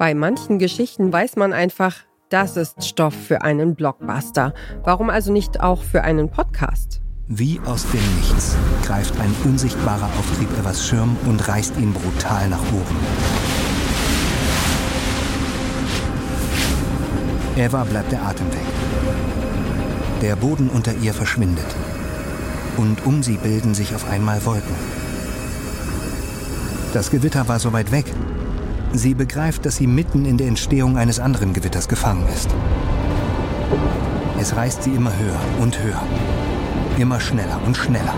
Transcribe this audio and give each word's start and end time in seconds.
Bei 0.00 0.14
manchen 0.14 0.58
Geschichten 0.58 1.12
weiß 1.12 1.36
man 1.36 1.52
einfach, 1.52 1.94
das 2.30 2.56
ist 2.56 2.86
Stoff 2.86 3.12
für 3.12 3.42
einen 3.42 3.74
Blockbuster. 3.74 4.54
Warum 4.82 5.10
also 5.10 5.30
nicht 5.30 5.60
auch 5.60 5.82
für 5.82 6.00
einen 6.00 6.30
Podcast? 6.30 7.02
Wie 7.28 7.60
aus 7.66 7.86
dem 7.90 8.00
Nichts 8.16 8.56
greift 8.82 9.20
ein 9.20 9.36
unsichtbarer 9.44 10.06
Auftrieb 10.18 10.48
Evers 10.58 10.88
Schirm 10.88 11.18
und 11.26 11.46
reißt 11.46 11.76
ihn 11.76 11.92
brutal 11.92 12.48
nach 12.48 12.62
oben. 12.72 12.96
Eva 17.58 17.84
bleibt 17.84 18.10
der 18.10 18.22
Atem 18.22 18.50
weg. 18.54 18.66
Der 20.22 20.34
Boden 20.34 20.70
unter 20.70 20.94
ihr 20.94 21.12
verschwindet. 21.12 21.76
Und 22.78 23.04
um 23.04 23.22
sie 23.22 23.36
bilden 23.36 23.74
sich 23.74 23.94
auf 23.94 24.10
einmal 24.10 24.46
Wolken. 24.46 24.76
Das 26.94 27.10
Gewitter 27.10 27.48
war 27.48 27.58
so 27.58 27.74
weit 27.74 27.92
weg, 27.92 28.06
Sie 28.92 29.14
begreift, 29.14 29.64
dass 29.64 29.76
sie 29.76 29.86
mitten 29.86 30.24
in 30.24 30.36
der 30.36 30.48
Entstehung 30.48 30.96
eines 30.96 31.20
anderen 31.20 31.52
Gewitters 31.52 31.88
gefangen 31.88 32.26
ist. 32.28 32.50
Es 34.40 34.56
reißt 34.56 34.82
sie 34.82 34.90
immer 34.90 35.16
höher 35.16 35.40
und 35.60 35.80
höher. 35.82 36.02
Immer 36.98 37.20
schneller 37.20 37.60
und 37.64 37.76
schneller. 37.76 38.14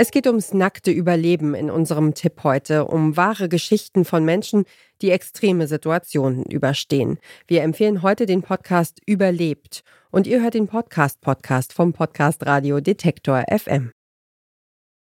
Es 0.00 0.12
geht 0.12 0.28
ums 0.28 0.54
nackte 0.54 0.92
Überleben 0.92 1.54
in 1.54 1.70
unserem 1.70 2.14
Tipp 2.14 2.44
heute, 2.44 2.84
um 2.84 3.16
wahre 3.16 3.48
Geschichten 3.48 4.04
von 4.04 4.24
Menschen, 4.24 4.64
die 5.02 5.10
extreme 5.10 5.66
Situationen 5.66 6.44
überstehen. 6.44 7.18
Wir 7.48 7.62
empfehlen 7.64 8.02
heute 8.02 8.24
den 8.24 8.42
Podcast 8.42 9.00
Überlebt 9.06 9.82
und 10.12 10.28
ihr 10.28 10.40
hört 10.40 10.54
den 10.54 10.68
Podcast 10.68 11.20
Podcast 11.20 11.72
vom 11.72 11.92
Podcast 11.92 12.46
Radio 12.46 12.80
Detektor 12.80 13.44
FM. 13.50 13.90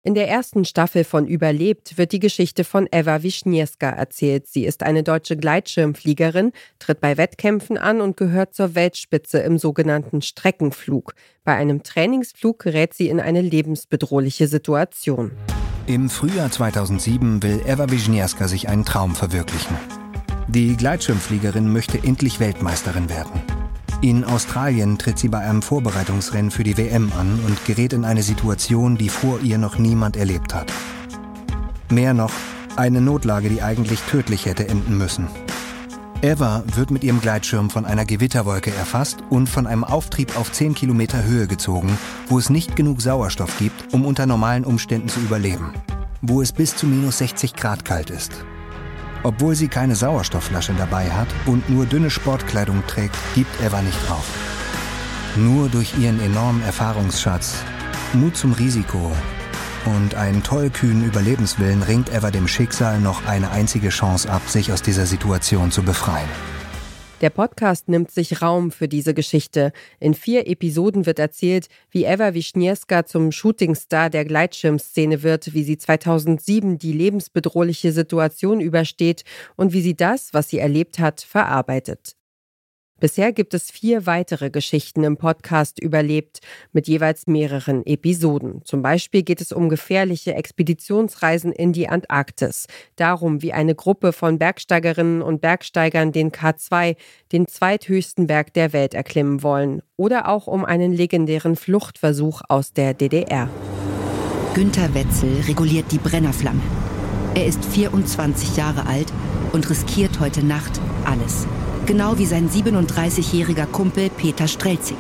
In 0.07 0.13
der 0.13 0.29
ersten 0.29 0.67
Staffel 0.67 1.03
von 1.03 1.27
Überlebt 1.27 1.97
wird 1.97 2.13
die 2.13 2.19
Geschichte 2.19 2.65
von 2.65 2.87
Eva 2.93 3.23
Wischniewska 3.23 3.89
erzählt. 3.89 4.47
Sie 4.47 4.67
ist 4.67 4.83
eine 4.83 5.03
deutsche 5.03 5.35
Gleitschirmfliegerin, 5.35 6.53
tritt 6.79 7.01
bei 7.01 7.17
Wettkämpfen 7.17 7.79
an 7.79 8.03
und 8.03 8.19
gehört 8.19 8.55
zur 8.55 8.75
Weltspitze 8.75 9.39
im 9.39 9.57
sogenannten 9.57 10.21
Streckenflug. 10.21 11.15
Bei 11.43 11.55
einem 11.55 11.83
Trainingsflug 11.85 12.59
gerät 12.59 12.93
sie 12.93 13.09
in 13.09 13.19
eine 13.19 13.41
lebensbedrohliche 13.41 14.47
Situation. 14.47 15.31
Im 15.87 16.11
Frühjahr 16.11 16.51
2007 16.51 17.43
will 17.43 17.63
Eva 17.67 17.91
Wischniewska 17.91 18.47
sich 18.47 18.69
einen 18.69 18.85
Traum 18.85 19.15
verwirklichen. 19.15 19.75
Die 20.49 20.77
Gleitschirmfliegerin 20.77 21.73
möchte 21.73 21.97
endlich 21.97 22.41
Weltmeisterin 22.41 23.09
werden. 23.09 23.54
In 24.01 24.25
Australien 24.25 24.99
tritt 24.99 25.19
sie 25.19 25.29
bei 25.29 25.39
einem 25.39 25.63
Vorbereitungsrennen 25.63 26.51
für 26.51 26.65
die 26.65 26.77
WM 26.77 27.13
an 27.19 27.41
und 27.47 27.65
gerät 27.65 27.93
in 27.93 28.05
eine 28.05 28.23
Situation, 28.23 28.97
die 28.97 29.09
vor 29.09 29.41
ihr 29.41 29.59
noch 29.59 29.79
niemand 29.79 30.17
erlebt 30.17 30.55
hat. 30.55 30.73
Mehr 31.91 32.13
noch, 32.13 32.33
eine 32.77 33.01
Notlage, 33.01 33.49
die 33.49 33.63
eigentlich 33.63 34.01
tödlich 34.01 34.47
hätte 34.47 34.69
enden 34.69 34.99
müssen. 34.99 35.29
Eva 36.23 36.65
wird 36.75 36.91
mit 36.91 37.05
ihrem 37.05 37.21
Gleitschirm 37.21 37.69
von 37.69 37.85
einer 37.85 38.07
Gewitterwolke 38.07 38.73
erfasst 38.73 39.19
und 39.29 39.47
von 39.47 39.67
einem 39.67 39.85
Auftrieb 39.85 40.39
auf 40.39 40.51
10 40.51 40.75
Kilometer 40.75 41.23
Höhe 41.23 41.47
gezogen, 41.47 41.99
wo 42.29 42.39
es 42.39 42.49
nicht 42.49 42.77
genug 42.77 43.03
Sauerstoff 43.03 43.59
gibt, 43.59 43.93
um 43.93 44.07
unter 44.07 44.25
normalen 44.25 44.65
Umständen 44.65 45.09
zu 45.09 45.21
überleben. 45.21 45.75
Wo 46.23 46.41
es 46.41 46.53
bis 46.53 46.77
zu 46.77 46.87
minus 46.87 47.19
60 47.19 47.55
Grad 47.55 47.85
kalt 47.85 48.09
ist. 48.09 48.33
Obwohl 49.25 49.55
sie 49.55 49.69
keine 49.69 49.97
Sauerstoffflasche 49.97 50.75
dabei 50.77 51.11
hat 51.11 51.29
und 51.47 51.69
nur 51.71 51.87
dünne 51.87 52.11
Sportkleidung 52.11 52.87
trägt, 52.87 53.17
gibt 53.35 53.61
Eva 53.63 53.81
nicht 53.81 53.99
auf. 54.11 54.27
Nur 55.35 55.71
durch 55.71 55.99
ihren 55.99 56.21
enormen 56.21 56.63
Erfahrungsschatz, 56.63 57.57
Mut 58.13 58.37
zum 58.37 58.53
Risiko 58.53 59.11
und 59.87 60.15
einen 60.15 60.43
tollkühnen 60.43 61.05
Überlebenswillen 61.05 61.83
ringt 61.83 62.13
Eva 62.13 62.31
dem 62.31 62.47
Schicksal 62.47 63.01
noch 63.01 63.27
eine 63.27 63.51
einzige 63.51 63.89
Chance 63.89 64.31
ab, 64.31 64.43
sich 64.47 64.73
aus 64.73 64.83
dieser 64.83 65.07
Situation 65.07 65.71
zu 65.71 65.83
befreien. 65.83 66.29
Der 67.21 67.31
Podcast 67.31 67.89
nimmt 67.89 68.11
sich 68.11 68.43
Raum 68.43 68.73
für 68.73 68.89
diese 68.89 69.15
Geschichte. 69.15 69.73
In 70.01 70.15
vier 70.15 70.49
Episoden 70.49 71.07
wird 71.07 71.19
erzählt, 71.21 71.69
wie 71.91 72.05
Eva 72.05 72.35
Wischniewska 72.35 73.07
zum 73.07 73.31
Shootingstar 73.31 74.11
der 74.11 74.25
Gleitschirmszene 74.25 75.23
wird, 75.23 75.55
wie 75.55 75.63
sie 75.63 75.79
2007 75.79 76.77
die 76.77 76.93
lebensbedrohliche 76.93 77.93
Situation 77.93 78.61
übersteht 78.61 79.25
und 79.57 79.73
wie 79.73 79.81
sie 79.81 79.97
das, 79.97 80.35
was 80.35 80.49
sie 80.49 80.59
erlebt 80.59 80.99
hat, 80.99 81.21
verarbeitet. 81.21 82.17
Bisher 83.05 83.35
gibt 83.35 83.53
es 83.53 83.71
vier 83.71 84.07
weitere 84.07 84.49
Geschichten 84.49 85.05
im 85.05 85.19
Podcast 85.19 85.79
überlebt, 85.79 86.41
mit 86.73 86.89
jeweils 86.89 87.27
mehreren 87.27 87.85
Episoden. 87.85 88.63
Zum 88.65 88.81
Beispiel 88.81 89.23
geht 89.23 89.43
es 89.43 89.53
um 89.53 89.69
gefährliche 89.69 90.35
Expeditionsreisen 90.35 91.53
in 91.53 91.75
die 91.75 91.87
Antarktis, 91.87 92.67
darum, 92.97 93.43
wie 93.43 93.53
eine 93.53 93.75
Gruppe 93.75 94.15
von 94.15 94.39
Bergsteigerinnen 94.39 95.21
und 95.21 95.43
Bergsteigern 95.43 96.13
den 96.13 96.33
K2, 96.33 96.97
den 97.31 97.47
zweithöchsten 97.47 98.27
Berg 98.27 98.55
der 98.55 98.73
Welt, 98.73 98.95
erklimmen 98.95 99.43
wollen, 99.43 99.83
oder 99.99 100.27
auch 100.27 100.47
um 100.47 100.65
einen 100.65 100.95
legendären 100.95 101.57
Fluchtversuch 101.57 102.41
aus 102.49 102.73
der 102.73 102.95
DDR. 102.95 103.51
Günter 104.55 104.95
Wetzel 104.95 105.43
reguliert 105.47 105.93
die 105.93 105.99
Brennerflamme. 105.99 106.63
Er 107.35 107.45
ist 107.45 107.67
24 107.67 108.57
Jahre 108.57 108.87
alt 108.87 109.13
und 109.53 109.69
riskiert 109.69 110.21
heute 110.21 110.43
Nacht 110.43 110.81
alles 111.05 111.47
genau 111.87 112.19
wie 112.19 112.27
sein 112.27 112.49
37-jähriger 112.49 113.67
Kumpel 113.67 114.11
Peter 114.11 114.49
Strelzig. 114.49 114.97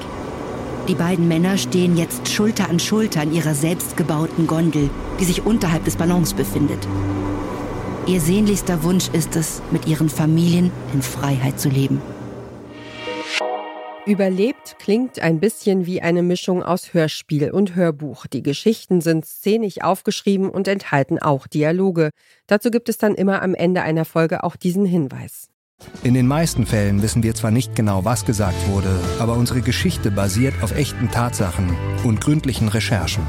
Die 0.88 0.94
beiden 0.94 1.28
Männer 1.28 1.56
stehen 1.56 1.96
jetzt 1.96 2.28
Schulter 2.28 2.68
an 2.68 2.78
Schulter 2.78 3.22
in 3.22 3.32
ihrer 3.32 3.54
selbstgebauten 3.54 4.46
Gondel, 4.46 4.90
die 5.18 5.24
sich 5.24 5.46
unterhalb 5.46 5.84
des 5.84 5.96
Ballons 5.96 6.34
befindet. 6.34 6.86
Ihr 8.06 8.20
sehnlichster 8.20 8.82
Wunsch 8.82 9.08
ist 9.14 9.34
es, 9.34 9.62
mit 9.70 9.86
ihren 9.86 10.10
Familien 10.10 10.70
in 10.92 11.00
Freiheit 11.00 11.58
zu 11.58 11.70
leben. 11.70 12.02
Überlebt 14.04 14.76
klingt 14.78 15.20
ein 15.20 15.40
bisschen 15.40 15.86
wie 15.86 16.02
eine 16.02 16.22
Mischung 16.22 16.62
aus 16.62 16.92
Hörspiel 16.92 17.50
und 17.50 17.74
Hörbuch. 17.74 18.26
Die 18.26 18.42
Geschichten 18.42 19.00
sind 19.00 19.24
szenisch 19.24 19.80
aufgeschrieben 19.80 20.50
und 20.50 20.68
enthalten 20.68 21.18
auch 21.18 21.46
Dialoge. 21.46 22.10
Dazu 22.46 22.70
gibt 22.70 22.90
es 22.90 22.98
dann 22.98 23.14
immer 23.14 23.40
am 23.40 23.54
Ende 23.54 23.80
einer 23.80 24.04
Folge 24.04 24.44
auch 24.44 24.56
diesen 24.56 24.84
Hinweis. 24.84 25.48
In 26.02 26.14
den 26.14 26.26
meisten 26.26 26.66
Fällen 26.66 27.02
wissen 27.02 27.22
wir 27.22 27.34
zwar 27.34 27.50
nicht 27.50 27.74
genau, 27.74 28.04
was 28.04 28.24
gesagt 28.24 28.68
wurde, 28.68 29.00
aber 29.18 29.34
unsere 29.34 29.62
Geschichte 29.62 30.10
basiert 30.10 30.54
auf 30.62 30.76
echten 30.76 31.10
Tatsachen 31.10 31.74
und 32.04 32.20
gründlichen 32.20 32.68
Recherchen. 32.68 33.26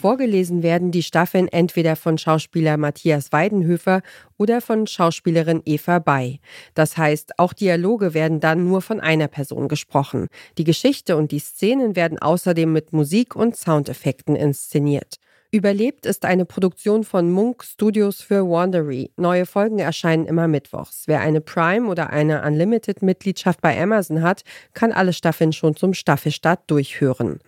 Vorgelesen 0.00 0.62
werden 0.62 0.92
die 0.92 1.02
Staffeln 1.02 1.48
entweder 1.48 1.96
von 1.96 2.16
Schauspieler 2.16 2.76
Matthias 2.76 3.32
Weidenhöfer 3.32 4.02
oder 4.36 4.60
von 4.60 4.86
Schauspielerin 4.86 5.62
Eva 5.64 5.98
Bay. 5.98 6.40
Das 6.74 6.96
heißt, 6.96 7.38
auch 7.38 7.52
Dialoge 7.52 8.14
werden 8.14 8.40
dann 8.40 8.64
nur 8.64 8.82
von 8.82 9.00
einer 9.00 9.28
Person 9.28 9.68
gesprochen. 9.68 10.28
Die 10.58 10.64
Geschichte 10.64 11.16
und 11.16 11.32
die 11.32 11.38
Szenen 11.38 11.96
werden 11.96 12.18
außerdem 12.18 12.72
mit 12.72 12.92
Musik 12.92 13.34
und 13.34 13.56
Soundeffekten 13.56 14.36
inszeniert. 14.36 15.16
Überlebt 15.56 16.04
ist 16.04 16.26
eine 16.26 16.44
Produktion 16.44 17.02
von 17.02 17.30
Munk 17.30 17.64
Studios 17.64 18.20
für 18.20 18.46
Wandery. 18.46 19.10
Neue 19.16 19.46
Folgen 19.46 19.78
erscheinen 19.78 20.26
immer 20.26 20.48
mittwochs. 20.48 21.04
Wer 21.06 21.20
eine 21.22 21.40
Prime 21.40 21.88
oder 21.88 22.10
eine 22.10 22.42
Unlimited-Mitgliedschaft 22.42 23.62
bei 23.62 23.82
Amazon 23.82 24.20
hat, 24.20 24.42
kann 24.74 24.92
alle 24.92 25.14
Staffeln 25.14 25.54
schon 25.54 25.74
zum 25.74 25.94
Staffelstart 25.94 26.70
durchhören. 26.70 27.38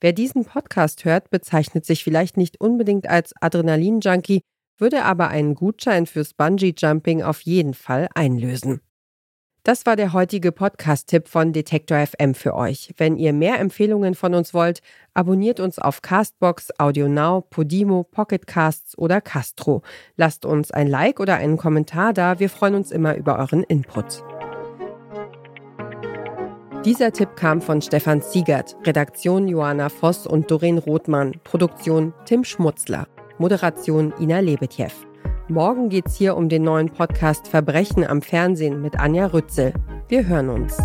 Wer 0.00 0.14
diesen 0.14 0.46
Podcast 0.46 1.04
hört, 1.04 1.28
bezeichnet 1.28 1.84
sich 1.84 2.04
vielleicht 2.04 2.38
nicht 2.38 2.58
unbedingt 2.58 3.06
als 3.06 3.34
Adrenalin-Junkie, 3.38 4.40
würde 4.78 5.04
aber 5.04 5.28
einen 5.28 5.54
Gutschein 5.54 6.06
fürs 6.06 6.32
Bungee-Jumping 6.32 7.22
auf 7.22 7.42
jeden 7.42 7.74
Fall 7.74 8.08
einlösen. 8.14 8.80
Das 9.64 9.84
war 9.84 9.96
der 9.96 10.12
heutige 10.12 10.52
Podcast-Tipp 10.52 11.28
von 11.28 11.52
Detektor 11.52 11.98
FM 11.98 12.34
für 12.34 12.54
euch. 12.54 12.94
Wenn 12.96 13.16
ihr 13.16 13.32
mehr 13.32 13.58
Empfehlungen 13.58 14.14
von 14.14 14.34
uns 14.34 14.54
wollt, 14.54 14.80
abonniert 15.14 15.60
uns 15.60 15.78
auf 15.78 16.00
Castbox, 16.00 16.68
AudioNow, 16.78 17.44
Podimo, 17.50 18.04
Pocketcasts 18.04 18.96
oder 18.96 19.20
Castro. 19.20 19.82
Lasst 20.16 20.46
uns 20.46 20.70
ein 20.70 20.86
Like 20.86 21.20
oder 21.20 21.36
einen 21.36 21.56
Kommentar 21.56 22.12
da. 22.12 22.38
Wir 22.38 22.48
freuen 22.48 22.76
uns 22.76 22.90
immer 22.90 23.16
über 23.16 23.38
euren 23.38 23.62
Input. 23.64 24.22
Dieser 26.84 27.12
Tipp 27.12 27.34
kam 27.36 27.60
von 27.60 27.82
Stefan 27.82 28.22
Siegert, 28.22 28.76
Redaktion 28.86 29.48
Johanna 29.48 29.88
Voss 29.88 30.26
und 30.26 30.50
Doreen 30.50 30.78
Rothmann, 30.78 31.32
Produktion 31.42 32.14
Tim 32.24 32.44
Schmutzler, 32.44 33.08
Moderation 33.38 34.14
Ina 34.20 34.38
Lebetjew. 34.38 35.07
Morgen 35.50 35.88
geht's 35.88 36.14
hier 36.14 36.36
um 36.36 36.50
den 36.50 36.62
neuen 36.62 36.90
Podcast 36.90 37.48
Verbrechen 37.48 38.06
am 38.06 38.20
Fernsehen 38.20 38.82
mit 38.82 39.00
Anja 39.00 39.24
Rützel. 39.26 39.72
Wir 40.06 40.26
hören 40.26 40.50
uns. 40.50 40.76